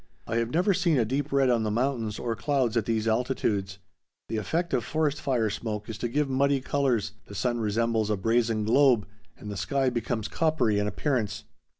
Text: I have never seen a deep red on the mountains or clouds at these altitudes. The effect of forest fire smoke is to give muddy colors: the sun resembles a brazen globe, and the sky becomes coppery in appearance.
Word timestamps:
I 0.25 0.37
have 0.37 0.49
never 0.49 0.73
seen 0.73 0.97
a 0.97 1.05
deep 1.05 1.31
red 1.31 1.51
on 1.51 1.61
the 1.61 1.69
mountains 1.69 2.17
or 2.17 2.35
clouds 2.35 2.75
at 2.75 2.87
these 2.87 3.07
altitudes. 3.07 3.77
The 4.29 4.37
effect 4.37 4.73
of 4.73 4.83
forest 4.83 5.21
fire 5.21 5.51
smoke 5.51 5.87
is 5.89 5.99
to 5.99 6.07
give 6.07 6.27
muddy 6.27 6.59
colors: 6.59 7.11
the 7.27 7.35
sun 7.35 7.59
resembles 7.59 8.09
a 8.09 8.17
brazen 8.17 8.63
globe, 8.65 9.05
and 9.37 9.51
the 9.51 9.55
sky 9.57 9.91
becomes 9.91 10.27
coppery 10.27 10.79
in 10.79 10.87
appearance. 10.87 11.43